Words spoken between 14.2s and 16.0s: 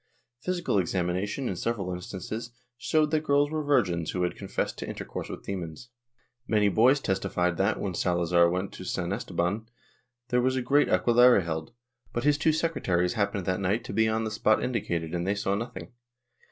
the spot indicated and they saw nothing.